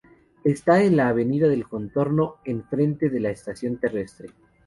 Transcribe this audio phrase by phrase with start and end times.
[0.43, 4.29] Está en la Avenida del Contorno, en frente de la Estación terrestre.